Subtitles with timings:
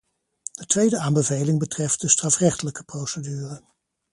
[0.51, 3.61] De tweede aanbeveling betreft de strafrechtelijke procedure.